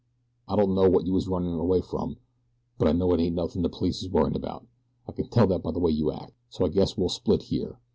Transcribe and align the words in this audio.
I 0.47 0.55
don't 0.55 0.73
know 0.73 0.89
what 0.89 1.05
you're 1.05 1.19
runnin' 1.27 1.59
away 1.59 1.79
from; 1.79 2.17
but 2.79 2.87
I 2.87 2.91
know 2.91 3.13
it 3.13 3.19
ain't 3.19 3.35
nothin' 3.35 3.61
the 3.61 3.69
police 3.69 4.01
is 4.01 4.09
worryin' 4.09 4.35
about 4.35 4.65
I 5.07 5.11
can 5.11 5.29
tell 5.29 5.45
that 5.45 5.61
by 5.61 5.69
the 5.69 5.77
way 5.79 5.91
you 5.91 6.11
act 6.11 6.33
so 6.49 6.65
I 6.65 6.69
guess 6.69 6.97
we'll 6.97 7.07
split 7.07 7.43
here. 7.43 7.77